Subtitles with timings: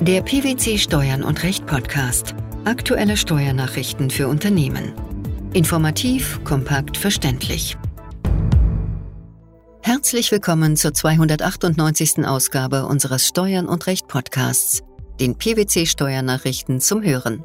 [0.00, 2.36] Der PwC Steuern und Recht Podcast.
[2.64, 4.92] Aktuelle Steuernachrichten für Unternehmen.
[5.54, 7.76] Informativ, kompakt, verständlich.
[9.82, 12.24] Herzlich willkommen zur 298.
[12.24, 14.82] Ausgabe unseres Steuern und Recht Podcasts,
[15.18, 17.44] den PwC Steuernachrichten zum Hören.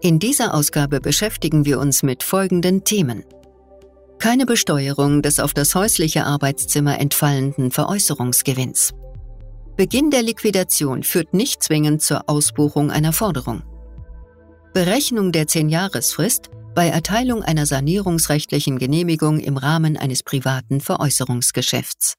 [0.00, 3.22] In dieser Ausgabe beschäftigen wir uns mit folgenden Themen.
[4.18, 8.94] Keine Besteuerung des auf das häusliche Arbeitszimmer entfallenden Veräußerungsgewinns.
[9.76, 13.64] Beginn der Liquidation führt nicht zwingend zur Ausbuchung einer Forderung.
[14.72, 22.14] Berechnung der 10-Jahresfrist bei Erteilung einer sanierungsrechtlichen Genehmigung im Rahmen eines privaten Veräußerungsgeschäfts.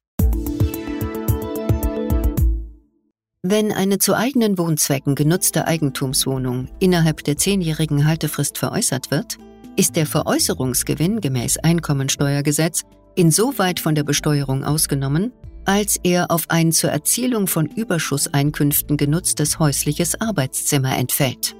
[3.42, 9.38] Wenn eine zu eigenen Wohnzwecken genutzte Eigentumswohnung innerhalb der zehnjährigen Haltefrist veräußert wird,
[9.78, 12.82] ist der Veräußerungsgewinn gemäß Einkommensteuergesetz
[13.16, 15.32] insoweit von der Besteuerung ausgenommen,
[15.66, 21.56] als er auf ein zur Erzielung von Überschusseinkünften genutztes häusliches Arbeitszimmer entfällt.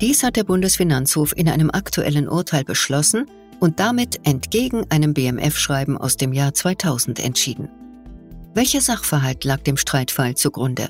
[0.00, 3.26] Dies hat der Bundesfinanzhof in einem aktuellen Urteil beschlossen
[3.58, 7.68] und damit entgegen einem BMF-Schreiben aus dem Jahr 2000 entschieden.
[8.54, 10.88] Welcher Sachverhalt lag dem Streitfall zugrunde?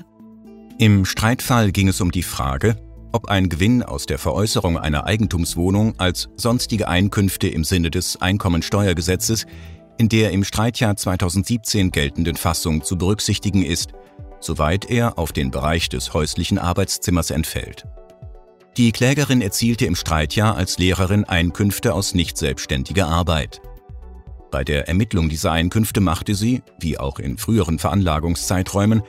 [0.77, 2.75] Im Streitfall ging es um die Frage,
[3.11, 9.45] ob ein Gewinn aus der Veräußerung einer Eigentumswohnung als sonstige Einkünfte im Sinne des Einkommensteuergesetzes
[9.97, 13.91] in der im Streitjahr 2017 geltenden Fassung zu berücksichtigen ist,
[14.39, 17.85] soweit er auf den Bereich des häuslichen Arbeitszimmers entfällt.
[18.77, 23.61] Die Klägerin erzielte im Streitjahr als Lehrerin Einkünfte aus nicht selbstständiger Arbeit.
[24.49, 29.01] Bei der Ermittlung dieser Einkünfte machte sie, wie auch in früheren Veranlagungszeiträumen,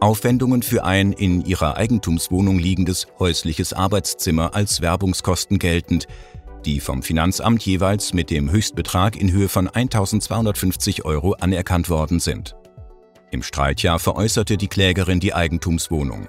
[0.00, 6.06] Aufwendungen für ein in ihrer Eigentumswohnung liegendes häusliches Arbeitszimmer als Werbungskosten geltend,
[6.66, 12.56] die vom Finanzamt jeweils mit dem Höchstbetrag in Höhe von 1250 Euro anerkannt worden sind.
[13.30, 16.28] Im Streitjahr veräußerte die Klägerin die Eigentumswohnung.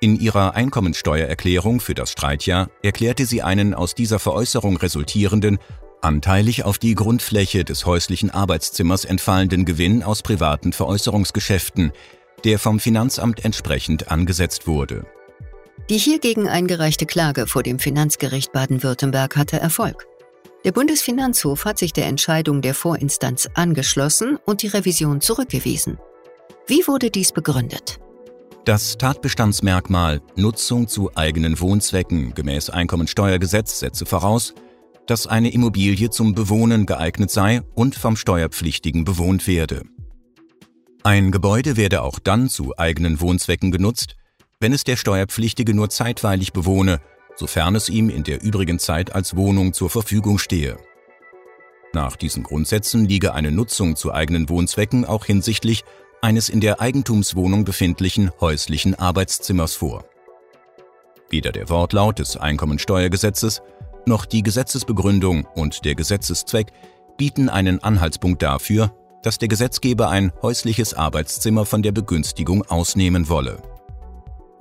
[0.00, 5.58] In ihrer Einkommensteuererklärung für das Streitjahr erklärte sie einen aus dieser Veräußerung resultierenden,
[6.00, 11.92] anteilig auf die Grundfläche des häuslichen Arbeitszimmers entfallenden Gewinn aus privaten Veräußerungsgeschäften,
[12.44, 15.04] der vom Finanzamt entsprechend angesetzt wurde.
[15.88, 20.06] Die hiergegen eingereichte Klage vor dem Finanzgericht Baden-Württemberg hatte Erfolg.
[20.64, 25.98] Der Bundesfinanzhof hat sich der Entscheidung der Vorinstanz angeschlossen und die Revision zurückgewiesen.
[26.66, 27.98] Wie wurde dies begründet?
[28.64, 34.54] Das Tatbestandsmerkmal Nutzung zu eigenen Wohnzwecken gemäß Einkommensteuergesetz setze voraus,
[35.06, 39.82] dass eine Immobilie zum Bewohnen geeignet sei und vom Steuerpflichtigen bewohnt werde.
[41.02, 44.16] Ein Gebäude werde auch dann zu eigenen Wohnzwecken genutzt,
[44.60, 47.00] wenn es der Steuerpflichtige nur zeitweilig bewohne,
[47.34, 50.76] sofern es ihm in der übrigen Zeit als Wohnung zur Verfügung stehe.
[51.92, 55.82] Nach diesen Grundsätzen liege eine Nutzung zu eigenen Wohnzwecken auch hinsichtlich
[56.22, 60.04] eines in der Eigentumswohnung befindlichen häuslichen Arbeitszimmers vor.
[61.30, 63.62] Weder der Wortlaut des Einkommensteuergesetzes
[64.06, 66.68] noch die Gesetzesbegründung und der Gesetzeszweck
[67.16, 73.62] bieten einen Anhaltspunkt dafür, dass der Gesetzgeber ein häusliches Arbeitszimmer von der Begünstigung ausnehmen wolle.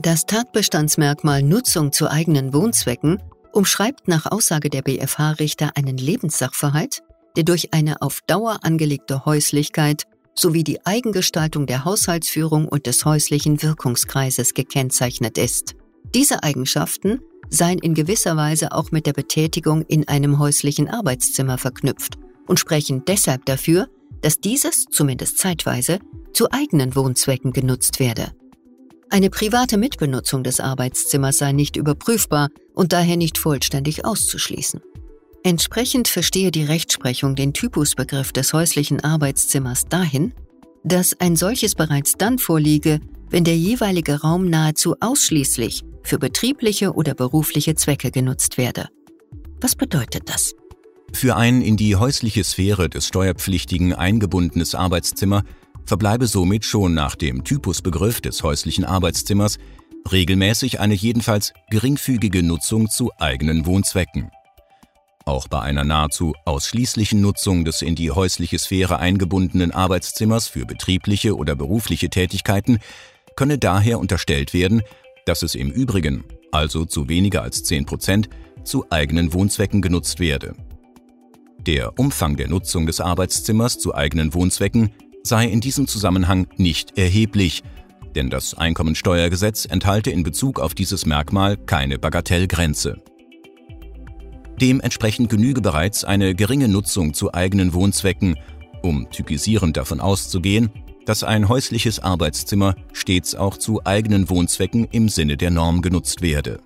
[0.01, 3.21] Das Tatbestandsmerkmal Nutzung zu eigenen Wohnzwecken
[3.51, 7.03] umschreibt nach Aussage der BFH-Richter einen Lebenssachverhalt,
[7.35, 10.05] der durch eine auf Dauer angelegte Häuslichkeit
[10.35, 15.75] sowie die Eigengestaltung der Haushaltsführung und des häuslichen Wirkungskreises gekennzeichnet ist.
[16.15, 22.17] Diese Eigenschaften seien in gewisser Weise auch mit der Betätigung in einem häuslichen Arbeitszimmer verknüpft
[22.47, 23.89] und sprechen deshalb dafür,
[24.21, 25.99] dass dieses, zumindest zeitweise,
[26.33, 28.31] zu eigenen Wohnzwecken genutzt werde.
[29.11, 34.81] Eine private Mitbenutzung des Arbeitszimmers sei nicht überprüfbar und daher nicht vollständig auszuschließen.
[35.43, 40.33] Entsprechend verstehe die Rechtsprechung den Typusbegriff des häuslichen Arbeitszimmers dahin,
[40.83, 42.99] dass ein solches bereits dann vorliege,
[43.29, 48.89] wenn der jeweilige Raum nahezu ausschließlich für betriebliche oder berufliche Zwecke genutzt werde.
[49.59, 50.53] Was bedeutet das?
[51.13, 55.43] Für ein in die häusliche Sphäre des Steuerpflichtigen eingebundenes Arbeitszimmer
[55.89, 59.57] verbleibe somit schon nach dem Typusbegriff des häuslichen Arbeitszimmers
[60.12, 64.30] regelmäßig eine jedenfalls geringfügige Nutzung zu eigenen Wohnzwecken.
[65.25, 71.36] Auch bei einer nahezu ausschließlichen Nutzung des in die häusliche Sphäre eingebundenen Arbeitszimmers für betriebliche
[71.36, 72.77] oder berufliche Tätigkeiten
[73.36, 74.83] könne daher unterstellt werden,
[75.25, 78.30] dass es im Übrigen, also zu weniger als 10 Prozent,
[78.63, 80.53] zu eigenen Wohnzwecken genutzt werde.
[81.57, 84.91] Der Umfang der Nutzung des Arbeitszimmers zu eigenen Wohnzwecken
[85.24, 87.63] sei in diesem Zusammenhang nicht erheblich,
[88.16, 93.01] denn das Einkommensteuergesetz enthalte in Bezug auf dieses Merkmal keine Bagatellgrenze.
[94.60, 98.36] Dementsprechend genüge bereits eine geringe Nutzung zu eigenen Wohnzwecken,
[98.81, 100.69] um typisierend davon auszugehen,
[101.06, 106.60] dass ein häusliches Arbeitszimmer stets auch zu eigenen Wohnzwecken im Sinne der Norm genutzt werde.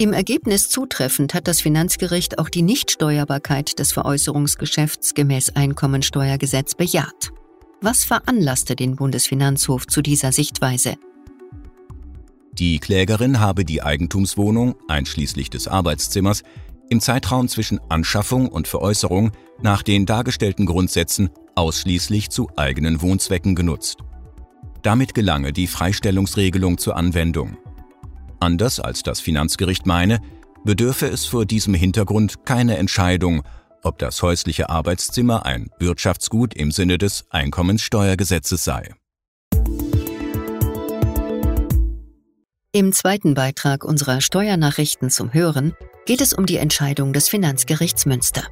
[0.00, 7.32] Im Ergebnis zutreffend hat das Finanzgericht auch die Nichtsteuerbarkeit des Veräußerungsgeschäfts gemäß Einkommensteuergesetz bejaht.
[7.82, 10.94] Was veranlasste den Bundesfinanzhof zu dieser Sichtweise?
[12.54, 16.44] Die Klägerin habe die Eigentumswohnung, einschließlich des Arbeitszimmers,
[16.88, 23.98] im Zeitraum zwischen Anschaffung und Veräußerung nach den dargestellten Grundsätzen ausschließlich zu eigenen Wohnzwecken genutzt.
[24.80, 27.58] Damit gelange die Freistellungsregelung zur Anwendung.
[28.40, 30.18] Anders als das Finanzgericht meine,
[30.64, 33.42] bedürfe es vor diesem Hintergrund keine Entscheidung,
[33.82, 38.94] ob das häusliche Arbeitszimmer ein Wirtschaftsgut im Sinne des Einkommenssteuergesetzes sei.
[42.72, 45.74] Im zweiten Beitrag unserer Steuernachrichten zum Hören
[46.06, 48.44] geht es um die Entscheidung des Finanzgerichts Münster.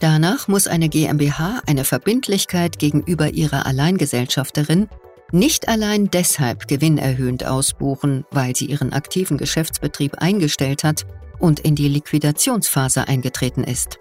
[0.00, 4.88] Danach muss eine GmbH eine Verbindlichkeit gegenüber ihrer Alleingesellschafterin
[5.34, 11.04] nicht allein deshalb gewinnerhöhend ausbuchen, weil sie ihren aktiven Geschäftsbetrieb eingestellt hat
[11.38, 13.98] und in die Liquidationsphase eingetreten ist.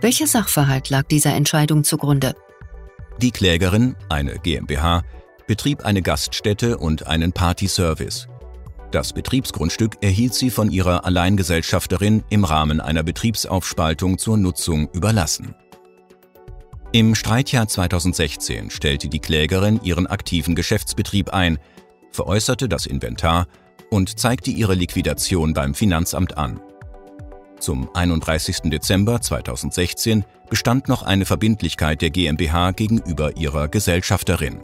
[0.00, 2.34] Welcher Sachverhalt lag dieser Entscheidung zugrunde?
[3.20, 5.02] Die Klägerin, eine GmbH,
[5.46, 8.26] betrieb eine Gaststätte und einen Partyservice.
[8.92, 15.54] Das Betriebsgrundstück erhielt sie von ihrer Alleingesellschafterin im Rahmen einer Betriebsaufspaltung zur Nutzung überlassen.
[16.96, 21.58] Im Streitjahr 2016 stellte die Klägerin ihren aktiven Geschäftsbetrieb ein,
[22.10, 23.48] veräußerte das Inventar
[23.90, 26.58] und zeigte ihre Liquidation beim Finanzamt an.
[27.60, 28.70] Zum 31.
[28.70, 34.62] Dezember 2016 bestand noch eine Verbindlichkeit der GmbH gegenüber ihrer Gesellschafterin.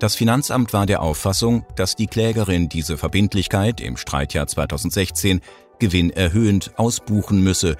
[0.00, 5.40] Das Finanzamt war der Auffassung, dass die Klägerin diese Verbindlichkeit im Streitjahr 2016
[5.78, 7.76] gewinnerhöhend ausbuchen müsse,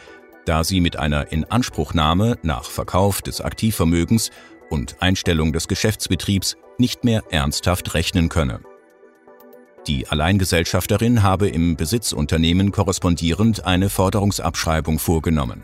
[0.49, 4.31] da sie mit einer Inanspruchnahme nach Verkauf des Aktivvermögens
[4.71, 8.61] und Einstellung des Geschäftsbetriebs nicht mehr ernsthaft rechnen könne.
[9.87, 15.63] Die Alleingesellschafterin habe im Besitzunternehmen korrespondierend eine Forderungsabschreibung vorgenommen.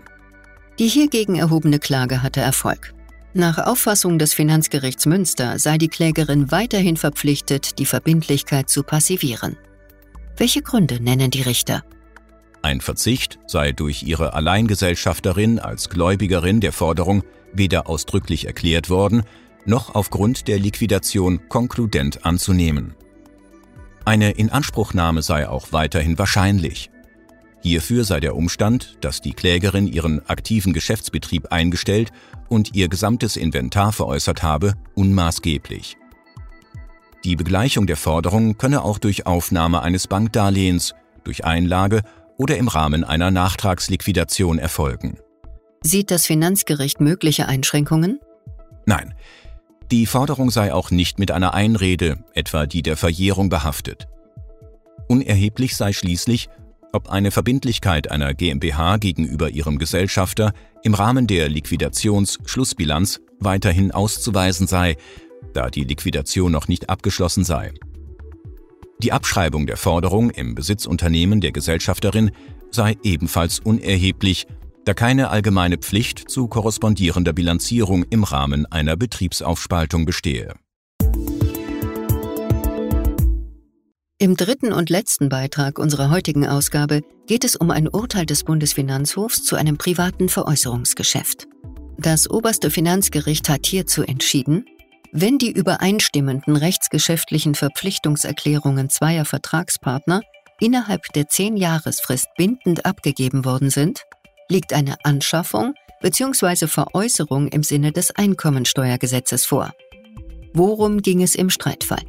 [0.78, 2.94] Die hiergegen erhobene Klage hatte Erfolg.
[3.32, 9.56] Nach Auffassung des Finanzgerichts Münster sei die Klägerin weiterhin verpflichtet, die Verbindlichkeit zu passivieren.
[10.36, 11.84] Welche Gründe nennen die Richter?
[12.64, 17.22] Ein Verzicht sei durch ihre Alleingesellschafterin als Gläubigerin der Forderung
[17.52, 19.24] weder ausdrücklich erklärt worden,
[19.66, 22.94] noch aufgrund der Liquidation konkludent anzunehmen.
[24.06, 26.90] Eine Inanspruchnahme sei auch weiterhin wahrscheinlich.
[27.62, 32.12] Hierfür sei der Umstand, dass die Klägerin ihren aktiven Geschäftsbetrieb eingestellt
[32.48, 35.98] und ihr gesamtes Inventar veräußert habe, unmaßgeblich.
[37.24, 40.94] Die Begleichung der Forderung könne auch durch Aufnahme eines Bankdarlehens,
[41.24, 42.00] durch Einlage
[42.36, 45.18] oder im Rahmen einer Nachtragsliquidation erfolgen.
[45.82, 48.20] Sieht das Finanzgericht mögliche Einschränkungen?
[48.86, 49.14] Nein.
[49.90, 54.08] Die Forderung sei auch nicht mit einer Einrede, etwa die der Verjährung, behaftet.
[55.08, 56.48] Unerheblich sei schließlich,
[56.92, 60.52] ob eine Verbindlichkeit einer GmbH gegenüber ihrem Gesellschafter
[60.82, 64.96] im Rahmen der Liquidationsschlussbilanz weiterhin auszuweisen sei,
[65.52, 67.72] da die Liquidation noch nicht abgeschlossen sei.
[69.04, 72.30] Die Abschreibung der Forderung im Besitzunternehmen der Gesellschafterin
[72.70, 74.46] sei ebenfalls unerheblich,
[74.86, 80.54] da keine allgemeine Pflicht zu korrespondierender Bilanzierung im Rahmen einer Betriebsaufspaltung bestehe.
[84.16, 89.44] Im dritten und letzten Beitrag unserer heutigen Ausgabe geht es um ein Urteil des Bundesfinanzhofs
[89.44, 91.46] zu einem privaten Veräußerungsgeschäft.
[91.98, 94.64] Das oberste Finanzgericht hat hierzu entschieden,
[95.16, 100.22] wenn die übereinstimmenden rechtsgeschäftlichen Verpflichtungserklärungen zweier Vertragspartner
[100.58, 104.02] innerhalb der zehn Jahresfrist bindend abgegeben worden sind,
[104.48, 106.66] liegt eine Anschaffung bzw.
[106.66, 109.72] Veräußerung im Sinne des Einkommensteuergesetzes vor.
[110.52, 112.02] Worum ging es im Streitfall?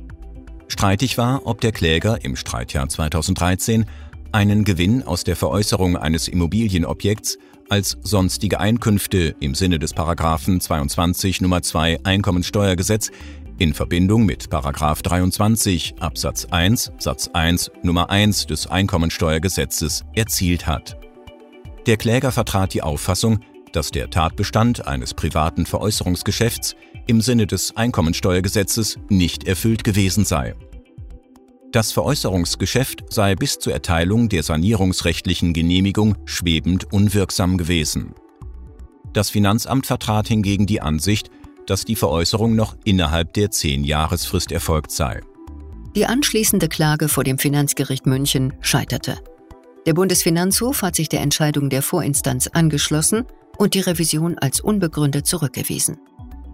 [0.68, 3.86] Streitig war, ob der Kläger im Streitjahr 2013
[4.32, 7.38] einen Gewinn aus der Veräußerung eines Immobilienobjekts
[7.70, 13.12] als sonstige Einkünfte im Sinne des Paragraphen 22 Nummer 2 Einkommensteuergesetz
[13.58, 20.98] in Verbindung mit Paragraph 23 Absatz 1 Satz 1 Nummer 1 des Einkommensteuergesetzes erzielt hat.
[21.86, 23.40] Der Kläger vertrat die Auffassung,
[23.72, 26.76] dass der Tatbestand eines privaten Veräußerungsgeschäfts
[27.08, 30.56] im Sinne des Einkommensteuergesetzes nicht erfüllt gewesen sei.
[31.76, 38.14] Das Veräußerungsgeschäft sei bis zur Erteilung der sanierungsrechtlichen Genehmigung schwebend unwirksam gewesen.
[39.12, 41.30] Das Finanzamt vertrat hingegen die Ansicht,
[41.68, 45.20] dass die Veräußerung noch innerhalb der Zehn-Jahresfrist erfolgt sei.
[45.98, 49.18] Die anschließende Klage vor dem Finanzgericht München scheiterte.
[49.86, 53.26] Der Bundesfinanzhof hat sich der Entscheidung der Vorinstanz angeschlossen
[53.58, 55.98] und die Revision als unbegründet zurückgewiesen.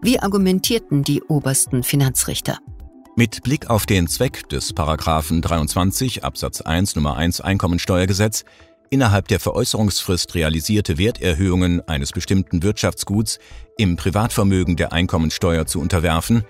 [0.01, 2.57] Wie argumentierten die obersten Finanzrichter?
[3.17, 8.45] Mit Blick auf den Zweck des Paragraphen 23 Absatz 1 Nummer 1 Einkommensteuergesetz
[8.89, 13.39] innerhalb der Veräußerungsfrist realisierte Werterhöhungen eines bestimmten Wirtschaftsguts
[13.77, 16.45] im Privatvermögen der Einkommensteuer zu unterwerfen,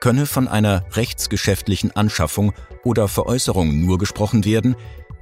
[0.00, 4.76] könne von einer rechtsgeschäftlichen Anschaffung oder Veräußerung nur gesprochen werden,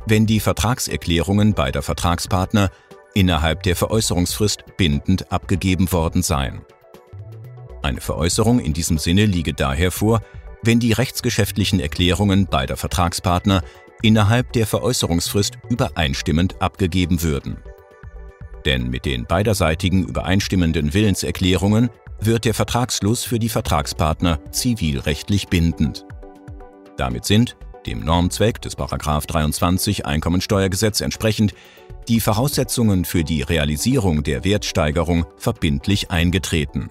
[0.07, 2.71] wenn die Vertragserklärungen beider Vertragspartner
[3.15, 6.61] innerhalb der Veräußerungsfrist bindend abgegeben worden seien.
[7.83, 10.21] Eine Veräußerung in diesem Sinne liege daher vor,
[10.63, 13.63] wenn die rechtsgeschäftlichen Erklärungen beider Vertragspartner
[14.03, 17.59] innerhalb der Veräußerungsfrist übereinstimmend abgegeben würden.
[18.65, 26.05] Denn mit den beiderseitigen übereinstimmenden Willenserklärungen wird der Vertragsschluss für die Vertragspartner zivilrechtlich bindend.
[26.97, 31.55] Damit sind, dem Normzweck des 23 Einkommensteuergesetz entsprechend,
[32.09, 36.91] die Voraussetzungen für die Realisierung der Wertsteigerung verbindlich eingetreten.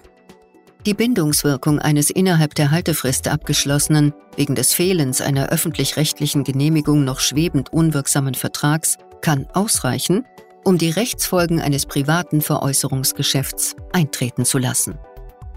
[0.86, 7.72] Die Bindungswirkung eines innerhalb der Haltefrist abgeschlossenen, wegen des Fehlens einer öffentlich-rechtlichen Genehmigung noch schwebend
[7.72, 10.24] unwirksamen Vertrags kann ausreichen,
[10.64, 14.98] um die Rechtsfolgen eines privaten Veräußerungsgeschäfts eintreten zu lassen.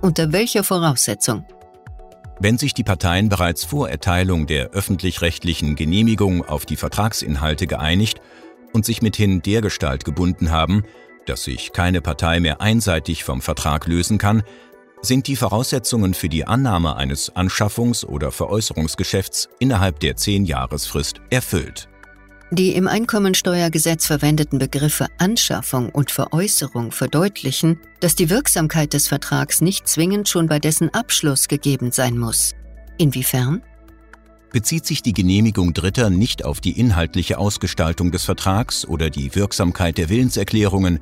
[0.01, 1.45] Unter welcher Voraussetzung?
[2.39, 8.19] Wenn sich die Parteien bereits vor Erteilung der öffentlich-rechtlichen Genehmigung auf die Vertragsinhalte geeinigt
[8.73, 10.83] und sich mithin dergestalt gebunden haben,
[11.27, 14.41] dass sich keine Partei mehr einseitig vom Vertrag lösen kann,
[15.01, 21.88] sind die Voraussetzungen für die Annahme eines Anschaffungs- oder Veräußerungsgeschäfts innerhalb der 10-Jahresfrist erfüllt.
[22.53, 29.88] Die im Einkommensteuergesetz verwendeten Begriffe Anschaffung und Veräußerung verdeutlichen, dass die Wirksamkeit des Vertrags nicht
[29.88, 32.53] zwingend schon bei dessen Abschluss gegeben sein muss.
[32.98, 33.63] Inwiefern?
[34.51, 39.98] Bezieht sich die Genehmigung Dritter nicht auf die inhaltliche Ausgestaltung des Vertrags oder die Wirksamkeit
[39.98, 41.00] der Willenserklärungen,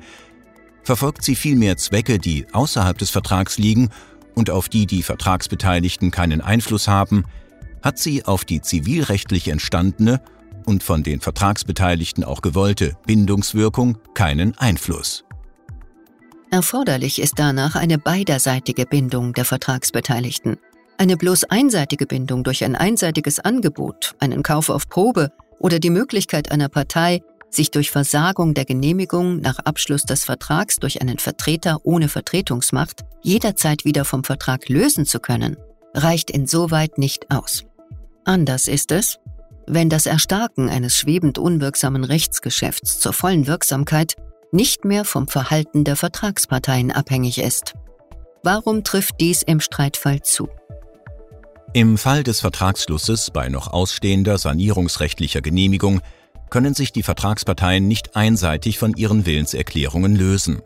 [0.82, 3.90] verfolgt sie vielmehr Zwecke, die außerhalb des Vertrags liegen
[4.34, 7.24] und auf die die Vertragsbeteiligten keinen Einfluss haben,
[7.82, 10.20] hat sie auf die zivilrechtlich entstandene
[10.66, 15.24] und von den Vertragsbeteiligten auch gewollte Bindungswirkung keinen Einfluss.
[16.50, 20.56] Erforderlich ist danach eine beiderseitige Bindung der Vertragsbeteiligten.
[20.98, 26.50] Eine bloß einseitige Bindung durch ein einseitiges Angebot, einen Kauf auf Probe oder die Möglichkeit
[26.50, 32.08] einer Partei, sich durch Versagung der Genehmigung nach Abschluss des Vertrags durch einen Vertreter ohne
[32.08, 35.56] Vertretungsmacht jederzeit wieder vom Vertrag lösen zu können,
[35.94, 37.64] reicht insoweit nicht aus.
[38.24, 39.18] Anders ist es,
[39.66, 44.16] wenn das Erstarken eines schwebend unwirksamen Rechtsgeschäfts zur vollen Wirksamkeit
[44.52, 47.74] nicht mehr vom Verhalten der Vertragsparteien abhängig ist.
[48.42, 50.48] Warum trifft dies im Streitfall zu?
[51.72, 56.00] Im Fall des Vertragsschlusses bei noch ausstehender sanierungsrechtlicher Genehmigung
[56.50, 60.60] können sich die Vertragsparteien nicht einseitig von ihren Willenserklärungen lösen.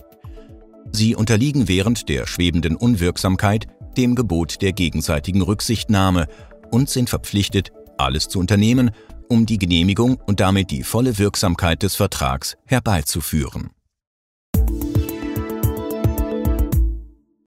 [0.91, 6.27] Sie unterliegen während der schwebenden Unwirksamkeit dem Gebot der gegenseitigen Rücksichtnahme
[6.71, 8.91] und sind verpflichtet, alles zu unternehmen,
[9.29, 13.71] um die Genehmigung und damit die volle Wirksamkeit des Vertrags herbeizuführen.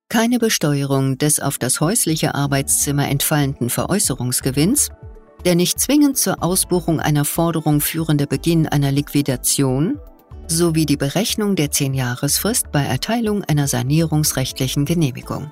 [0.10, 4.90] Keine Besteuerung des auf das häusliche Arbeitszimmer entfallenden Veräußerungsgewinns,
[5.48, 9.98] der nicht zwingend zur Ausbuchung einer Forderung führende Beginn einer Liquidation
[10.46, 15.50] sowie die Berechnung der 10-Jahresfrist bei Erteilung einer sanierungsrechtlichen Genehmigung.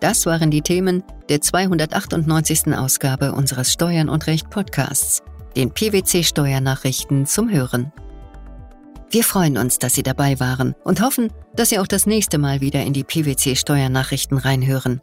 [0.00, 2.74] Das waren die Themen der 298.
[2.78, 5.22] Ausgabe unseres Steuern und Recht Podcasts,
[5.54, 7.92] den PwC Steuernachrichten zum Hören.
[9.10, 12.62] Wir freuen uns, dass Sie dabei waren und hoffen, dass Sie auch das nächste Mal
[12.62, 15.02] wieder in die PwC Steuernachrichten reinhören.